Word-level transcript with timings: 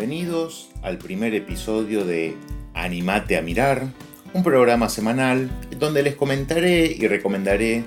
Bienvenidos 0.00 0.70
al 0.80 0.96
primer 0.96 1.34
episodio 1.34 2.06
de 2.06 2.34
Animate 2.72 3.36
a 3.36 3.42
Mirar, 3.42 3.86
un 4.32 4.42
programa 4.42 4.88
semanal 4.88 5.50
donde 5.78 6.02
les 6.02 6.14
comentaré 6.14 6.86
y 6.86 7.06
recomendaré 7.06 7.84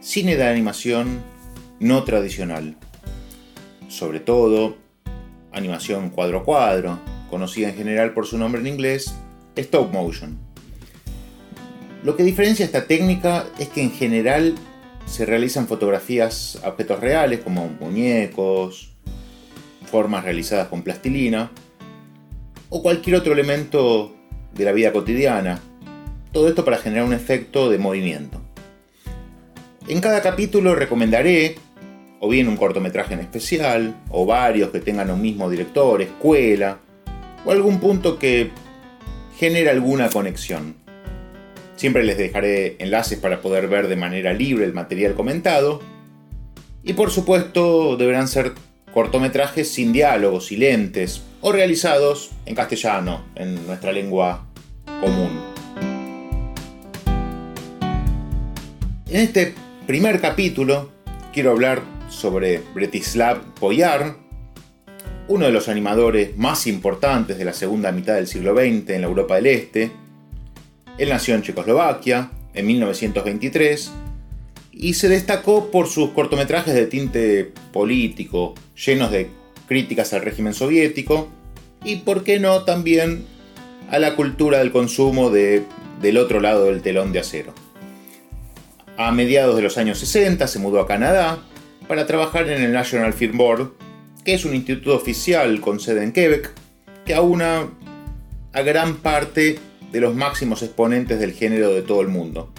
cine 0.00 0.36
de 0.36 0.46
animación 0.46 1.22
no 1.80 2.04
tradicional. 2.04 2.76
Sobre 3.88 4.20
todo, 4.20 4.76
animación 5.50 6.10
cuadro 6.10 6.40
a 6.40 6.44
cuadro, 6.44 6.98
conocida 7.30 7.70
en 7.70 7.76
general 7.76 8.12
por 8.12 8.26
su 8.26 8.36
nombre 8.36 8.60
en 8.60 8.66
inglés, 8.66 9.14
stop 9.56 9.90
motion. 9.94 10.38
Lo 12.04 12.18
que 12.18 12.22
diferencia 12.22 12.66
esta 12.66 12.86
técnica 12.86 13.46
es 13.58 13.70
que 13.70 13.80
en 13.80 13.92
general 13.92 14.56
se 15.06 15.24
realizan 15.24 15.66
fotografías 15.66 16.60
a 16.62 16.68
objetos 16.68 17.00
reales 17.00 17.40
como 17.40 17.66
muñecos, 17.80 18.95
formas 19.86 20.24
realizadas 20.24 20.68
con 20.68 20.82
plastilina 20.82 21.50
o 22.68 22.82
cualquier 22.82 23.16
otro 23.16 23.32
elemento 23.32 24.14
de 24.54 24.64
la 24.64 24.72
vida 24.72 24.92
cotidiana. 24.92 25.60
Todo 26.32 26.48
esto 26.48 26.64
para 26.64 26.78
generar 26.78 27.06
un 27.06 27.12
efecto 27.12 27.70
de 27.70 27.78
movimiento. 27.78 28.40
En 29.88 30.00
cada 30.00 30.20
capítulo 30.20 30.74
recomendaré 30.74 31.56
o 32.20 32.28
bien 32.28 32.48
un 32.48 32.56
cortometraje 32.56 33.14
en 33.14 33.20
especial, 33.20 33.94
o 34.10 34.26
varios 34.26 34.70
que 34.70 34.80
tengan 34.80 35.10
un 35.10 35.20
mismo 35.20 35.50
director, 35.50 36.00
escuela, 36.02 36.78
o 37.44 37.52
algún 37.52 37.78
punto 37.78 38.18
que 38.18 38.50
genere 39.36 39.70
alguna 39.70 40.08
conexión. 40.08 40.76
Siempre 41.76 42.04
les 42.04 42.16
dejaré 42.16 42.76
enlaces 42.78 43.18
para 43.18 43.42
poder 43.42 43.68
ver 43.68 43.86
de 43.88 43.96
manera 43.96 44.32
libre 44.32 44.64
el 44.64 44.72
material 44.72 45.14
comentado. 45.14 45.82
Y 46.82 46.94
por 46.94 47.10
supuesto 47.10 47.96
deberán 47.96 48.28
ser 48.28 48.54
cortometrajes 48.96 49.70
sin 49.70 49.92
diálogos, 49.92 50.46
silentes 50.46 51.20
o 51.42 51.52
realizados 51.52 52.30
en 52.46 52.54
castellano, 52.54 53.26
en 53.34 53.66
nuestra 53.66 53.92
lengua 53.92 54.46
común. 54.86 55.38
En 59.10 59.20
este 59.20 59.52
primer 59.86 60.18
capítulo 60.18 60.92
quiero 61.30 61.50
hablar 61.50 61.82
sobre 62.08 62.62
Bretislav 62.72 63.42
Poyar, 63.60 64.16
uno 65.28 65.44
de 65.44 65.52
los 65.52 65.68
animadores 65.68 66.34
más 66.38 66.66
importantes 66.66 67.36
de 67.36 67.44
la 67.44 67.52
segunda 67.52 67.92
mitad 67.92 68.14
del 68.14 68.26
siglo 68.26 68.54
XX 68.54 68.88
en 68.88 69.02
la 69.02 69.08
Europa 69.08 69.34
del 69.34 69.48
Este. 69.48 69.90
Él 70.96 71.10
nació 71.10 71.34
en 71.34 71.42
Checoslovaquia 71.42 72.30
en 72.54 72.66
1923 72.66 73.92
y 74.78 74.92
se 74.94 75.08
destacó 75.08 75.70
por 75.70 75.88
sus 75.88 76.10
cortometrajes 76.10 76.74
de 76.74 76.86
tinte 76.86 77.50
político, 77.72 78.54
llenos 78.76 79.10
de 79.10 79.30
críticas 79.66 80.12
al 80.12 80.20
régimen 80.20 80.52
soviético 80.52 81.28
y, 81.82 81.96
por 81.96 82.24
qué 82.24 82.38
no, 82.38 82.64
también 82.64 83.24
a 83.90 83.98
la 83.98 84.16
cultura 84.16 84.58
del 84.58 84.72
consumo 84.72 85.30
de, 85.30 85.62
del 86.02 86.18
otro 86.18 86.40
lado 86.40 86.66
del 86.66 86.82
telón 86.82 87.12
de 87.12 87.20
acero. 87.20 87.54
A 88.98 89.12
mediados 89.12 89.56
de 89.56 89.62
los 89.62 89.78
años 89.78 89.98
60 89.98 90.46
se 90.46 90.58
mudó 90.58 90.80
a 90.80 90.86
Canadá 90.86 91.38
para 91.88 92.06
trabajar 92.06 92.50
en 92.50 92.62
el 92.62 92.72
National 92.72 93.14
Film 93.14 93.38
Board, 93.38 93.72
que 94.24 94.34
es 94.34 94.44
un 94.44 94.54
instituto 94.54 94.94
oficial 94.94 95.58
con 95.62 95.80
sede 95.80 96.04
en 96.04 96.12
Quebec, 96.12 96.52
que 97.06 97.14
aúna 97.14 97.70
a 98.52 98.62
gran 98.62 98.96
parte 98.96 99.58
de 99.90 100.00
los 100.00 100.14
máximos 100.14 100.62
exponentes 100.62 101.18
del 101.18 101.32
género 101.32 101.72
de 101.72 101.80
todo 101.80 102.02
el 102.02 102.08
mundo. 102.08 102.52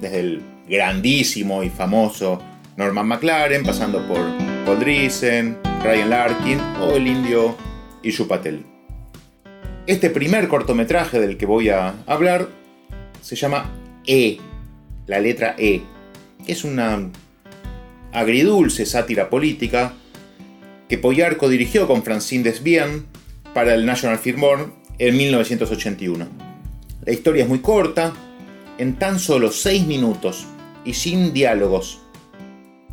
Desde 0.00 0.20
el 0.20 0.53
grandísimo 0.68 1.62
y 1.62 1.70
famoso 1.70 2.40
Norman 2.76 3.06
McLaren, 3.06 3.62
pasando 3.62 4.06
por 4.06 4.26
Paul 4.64 4.80
Driesen, 4.80 5.58
Ryan 5.82 6.10
Larkin 6.10 6.60
o 6.80 6.96
el 6.96 7.06
indio 7.06 7.56
Ishu 8.02 8.26
Patel. 8.26 8.64
Este 9.86 10.10
primer 10.10 10.48
cortometraje 10.48 11.20
del 11.20 11.36
que 11.36 11.46
voy 11.46 11.68
a 11.68 11.94
hablar 12.06 12.48
se 13.20 13.36
llama 13.36 13.70
E, 14.06 14.38
la 15.06 15.20
letra 15.20 15.54
E, 15.58 15.82
que 16.44 16.52
es 16.52 16.64
una 16.64 17.10
agridulce 18.12 18.86
sátira 18.86 19.28
política 19.28 19.92
que 20.88 20.98
Poyarco 20.98 21.48
dirigió 21.48 21.86
con 21.86 22.02
Francine 22.02 22.44
Desbien 22.44 23.06
para 23.52 23.74
el 23.74 23.86
National 23.86 24.18
Film 24.18 24.40
Board 24.40 24.72
en 24.98 25.16
1981. 25.16 26.26
La 27.04 27.12
historia 27.12 27.42
es 27.42 27.48
muy 27.48 27.60
corta, 27.60 28.12
en 28.78 28.96
tan 28.98 29.20
solo 29.20 29.52
6 29.52 29.86
minutos 29.86 30.46
y 30.84 30.94
sin 30.94 31.32
diálogos, 31.32 32.00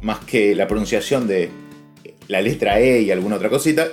más 0.02 0.20
que 0.20 0.56
la 0.56 0.68
pronunciación 0.68 1.28
de 1.28 1.50
la 2.28 2.42
letra 2.42 2.80
E 2.80 3.02
y 3.02 3.12
alguna 3.12 3.36
otra 3.36 3.50
cosita, 3.50 3.90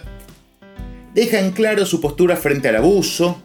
deja 1.14 1.40
en 1.40 1.52
claro 1.52 1.84
su 1.84 2.00
postura 2.00 2.36
frente 2.36 2.68
al 2.68 2.76
abuso 2.76 3.42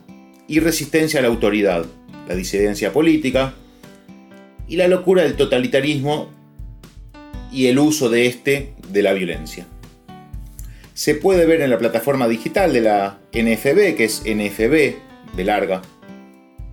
y 0.47 0.59
resistencia 0.59 1.19
a 1.19 1.23
la 1.23 1.29
autoridad, 1.29 1.85
la 2.27 2.35
disidencia 2.35 2.93
política 2.93 3.53
y 4.67 4.77
la 4.77 4.87
locura 4.87 5.23
del 5.23 5.35
totalitarismo 5.35 6.29
y 7.51 7.67
el 7.67 7.79
uso 7.79 8.09
de 8.09 8.27
este 8.27 8.73
de 8.89 9.03
la 9.03 9.13
violencia. 9.13 9.65
Se 10.93 11.15
puede 11.15 11.45
ver 11.45 11.61
en 11.61 11.71
la 11.71 11.79
plataforma 11.79 12.27
digital 12.27 12.71
de 12.71 12.81
la 12.81 13.19
NFB, 13.33 13.95
que 13.95 14.03
es 14.03 14.21
NFB 14.21 15.35
de 15.35 15.43
larga, 15.43 15.81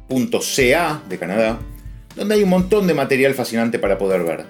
.ca 0.08 1.02
de 1.08 1.18
Canadá, 1.18 1.60
donde 2.20 2.34
hay 2.34 2.42
un 2.42 2.50
montón 2.50 2.86
de 2.86 2.92
material 2.92 3.32
fascinante 3.32 3.78
para 3.78 3.96
poder 3.96 4.22
ver. 4.24 4.44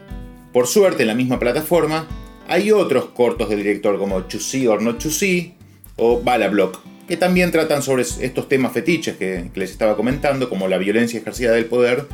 Por 0.52 0.66
suerte, 0.66 1.04
en 1.04 1.06
la 1.06 1.14
misma 1.14 1.38
plataforma 1.38 2.08
hay 2.48 2.72
otros 2.72 3.10
cortos 3.10 3.48
del 3.48 3.62
director 3.62 3.96
como 3.96 4.26
Chusí 4.26 4.66
or 4.66 4.82
Not 4.82 4.98
Chusí 4.98 5.54
o 5.94 6.20
Balablock, 6.20 6.80
que 7.06 7.16
también 7.16 7.52
tratan 7.52 7.80
sobre 7.80 8.02
estos 8.02 8.48
temas 8.48 8.72
fetiches 8.72 9.16
que, 9.16 9.48
les 9.54 9.70
estaba 9.70 9.94
comentando, 9.96 10.48
como 10.48 10.66
la 10.66 10.78
violencia 10.78 11.20
ejercida 11.20 11.52
del 11.52 11.66
poder 11.66 12.06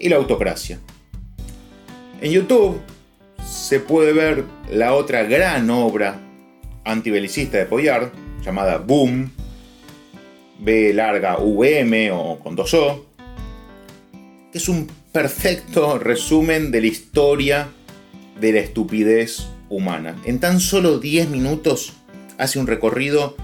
y 0.00 0.08
la 0.08 0.16
autocracia. 0.16 0.80
En 2.20 2.32
YouTube 2.32 2.80
se 3.48 3.78
puede 3.78 4.12
ver 4.12 4.42
la 4.68 4.94
otra 4.94 5.22
gran 5.22 5.70
obra 5.70 6.20
antibelicista 6.84 7.56
de 7.56 7.66
Poyar, 7.66 8.10
llamada 8.44 8.78
Boom, 8.78 9.30
B 10.58 10.92
larga 10.92 11.36
VM 11.36 12.10
o 12.10 12.40
con 12.40 12.56
dos 12.56 12.74
O, 12.74 13.07
es 14.58 14.68
un 14.68 14.86
perfecto 15.12 15.98
resumen 16.00 16.72
de 16.72 16.80
la 16.80 16.88
historia 16.88 17.68
de 18.40 18.52
la 18.52 18.58
estupidez 18.58 19.46
humana. 19.68 20.20
En 20.24 20.40
tan 20.40 20.58
solo 20.58 20.98
10 20.98 21.28
minutos 21.28 21.92
hace 22.38 22.58
un 22.58 22.66
recorrido 22.66 23.36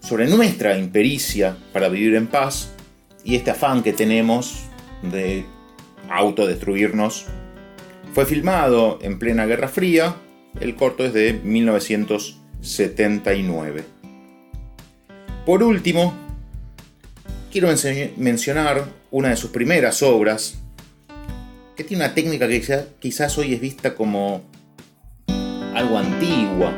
sobre 0.00 0.26
nuestra 0.26 0.78
impericia 0.78 1.58
para 1.74 1.90
vivir 1.90 2.14
en 2.14 2.28
paz 2.28 2.70
y 3.22 3.36
este 3.36 3.50
afán 3.50 3.82
que 3.82 3.92
tenemos 3.92 4.60
de 5.02 5.44
autodestruirnos. 6.08 7.26
Fue 8.14 8.24
filmado 8.24 8.98
en 9.02 9.18
plena 9.18 9.44
Guerra 9.44 9.68
Fría, 9.68 10.16
el 10.62 10.76
corto 10.76 11.04
es 11.04 11.12
de 11.12 11.34
1979. 11.44 13.84
Por 15.44 15.62
último, 15.62 16.27
quiero 17.58 17.74
mencionar 18.18 18.84
una 19.10 19.30
de 19.30 19.36
sus 19.36 19.50
primeras 19.50 20.00
obras, 20.04 20.60
que 21.74 21.82
tiene 21.82 22.04
una 22.04 22.14
técnica 22.14 22.46
que 22.46 22.84
quizás 23.00 23.36
hoy 23.36 23.52
es 23.52 23.60
vista 23.60 23.96
como 23.96 24.44
algo 25.74 25.98
antigua, 25.98 26.72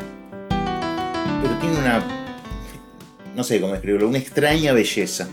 pero 0.49 1.59
tiene 1.61 1.77
una, 1.77 2.03
no 3.37 3.45
sé 3.45 3.61
cómo 3.61 3.75
escribirlo, 3.75 4.09
una 4.09 4.17
extraña 4.17 4.73
belleza. 4.73 5.29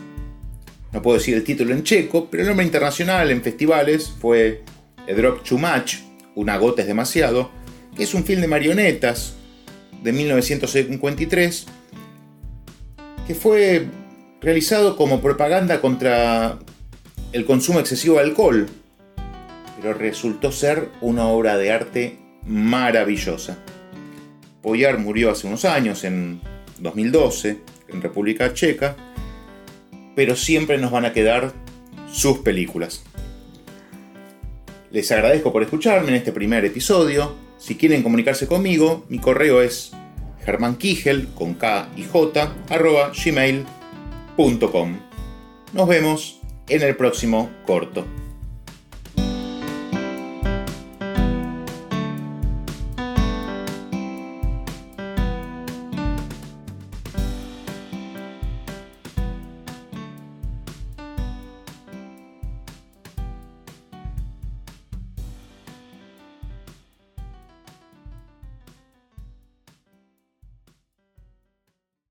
No 0.92 1.02
puedo 1.02 1.18
decir 1.18 1.36
el 1.36 1.46
título 1.46 1.74
en 1.74 1.84
checo, 1.84 2.30
pero 2.30 2.44
el 2.44 2.50
nombre 2.50 2.66
internacional 2.66 3.32
en 3.32 3.42
festivales 3.42 4.14
fue 4.20 4.64
A 5.10 5.14
Drop 5.14 5.48
Too 5.48 5.58
Much, 5.58 6.00
Una 6.36 6.58
gota 6.58 6.82
es 6.82 6.90
demasiado, 6.90 7.52
que 7.96 8.04
es 8.04 8.14
un 8.14 8.26
film 8.26 8.42
de 8.42 8.48
marionetas 8.48 9.36
de 10.04 10.12
1953 10.12 11.68
que 13.26 13.34
fue 13.34 13.88
realizado 14.42 14.96
como 14.96 15.22
propaganda 15.22 15.82
contra 15.82 16.60
el 17.32 17.46
consumo 17.46 17.80
excesivo 17.80 18.16
de 18.16 18.24
alcohol, 18.24 18.68
pero 19.78 19.94
resultó 19.94 20.52
ser 20.52 20.90
una 21.02 21.28
obra 21.28 21.58
de 21.58 21.72
arte 21.72 22.20
maravillosa. 22.46 23.58
Poyar 24.62 25.00
murió 25.00 25.32
hace 25.32 25.48
unos 25.48 25.66
años, 25.66 26.04
en 26.04 26.42
2012, 26.80 27.60
en 27.90 28.02
República 28.02 28.54
Checa, 28.54 28.96
pero 30.16 30.36
siempre 30.36 30.78
nos 30.78 30.92
van 30.92 31.06
a 31.06 31.14
quedar 31.14 31.54
sus 32.12 32.40
películas. 32.40 33.04
Les 34.92 35.12
agradezco 35.12 35.52
por 35.52 35.64
escucharme 35.64 36.10
en 36.10 36.16
este 36.16 36.32
primer 36.32 36.66
episodio. 36.66 37.36
Si 37.58 37.76
quieren 37.76 38.04
comunicarse 38.04 38.48
conmigo, 38.48 39.06
mi 39.10 39.20
correo 39.20 39.62
es 39.62 39.92
germankigel 40.46 41.28
con 41.36 41.56
K 41.56 41.90
y 41.98 42.04
J 42.04 42.54
arroba 42.70 43.12
gmail.com. 43.14 43.77
Nos 45.74 45.88
vemos 45.88 46.40
en 46.70 46.84
el 46.84 46.96
próximo 46.96 47.50
corto. 47.66 48.06